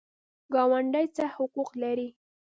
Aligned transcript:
ګاونډي 0.53 1.05
څه 1.15 1.23
حقوق 1.35 1.69
لري؟ 1.81 2.07